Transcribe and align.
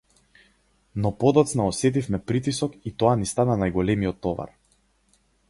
Но 0.95 1.11
подоцна 1.23 1.67
осетивме 1.71 2.21
притисок 2.31 2.75
и 2.91 2.95
тоа 3.03 3.13
ни 3.21 3.29
стана 3.35 3.59
најголемиот 3.67 4.21
товар. 4.29 4.59